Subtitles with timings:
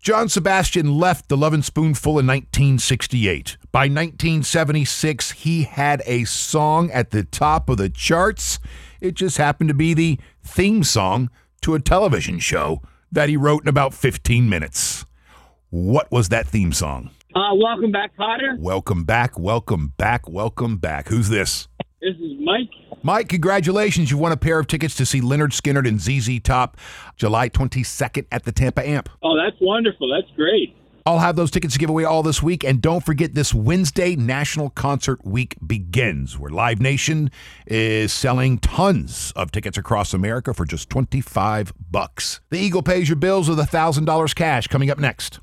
[0.00, 3.56] John Sebastian left the Lovin' Spoonful in 1968.
[3.72, 8.60] By 1976, he had a song at the top of the charts.
[9.00, 11.30] It just happened to be the theme song
[11.62, 15.04] to a television show that he wrote in about 15 minutes.
[15.70, 17.10] What was that theme song?
[17.34, 18.56] Uh, welcome back, Kotter.
[18.58, 21.08] Welcome back, welcome back, welcome back.
[21.08, 21.66] Who's this?
[22.00, 22.70] This is Mike.
[23.02, 24.10] Mike, congratulations.
[24.10, 26.76] You've won a pair of tickets to see Lynyrd Skynyrd and ZZ Top
[27.16, 29.08] July 22nd at the Tampa Amp.
[29.22, 30.08] Oh, that's wonderful.
[30.08, 30.76] That's great.
[31.04, 32.62] I'll have those tickets to give away all this week.
[32.62, 37.30] And don't forget, this Wednesday, National Concert Week begins, where Live Nation
[37.66, 42.40] is selling tons of tickets across America for just 25 bucks.
[42.50, 45.40] The Eagle pays your bills with $1,000 cash coming up next.